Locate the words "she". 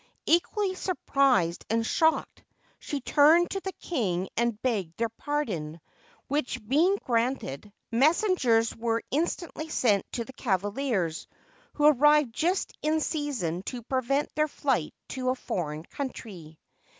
2.79-3.01